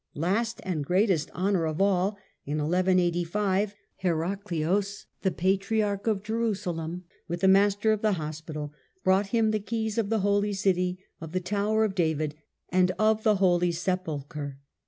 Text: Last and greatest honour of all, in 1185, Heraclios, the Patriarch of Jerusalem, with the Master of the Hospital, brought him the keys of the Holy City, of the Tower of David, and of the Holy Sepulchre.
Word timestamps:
Last 0.15 0.61
and 0.63 0.83
greatest 0.83 1.29
honour 1.29 1.67
of 1.67 1.79
all, 1.79 2.17
in 2.43 2.57
1185, 2.57 3.75
Heraclios, 4.01 5.05
the 5.21 5.29
Patriarch 5.29 6.07
of 6.07 6.23
Jerusalem, 6.23 7.03
with 7.27 7.41
the 7.41 7.47
Master 7.47 7.91
of 7.91 8.01
the 8.01 8.13
Hospital, 8.13 8.73
brought 9.03 9.27
him 9.27 9.51
the 9.51 9.59
keys 9.59 9.99
of 9.99 10.09
the 10.09 10.21
Holy 10.21 10.53
City, 10.53 10.97
of 11.21 11.33
the 11.33 11.39
Tower 11.39 11.83
of 11.83 11.93
David, 11.93 12.33
and 12.69 12.89
of 12.97 13.21
the 13.21 13.35
Holy 13.35 13.71
Sepulchre. 13.71 14.57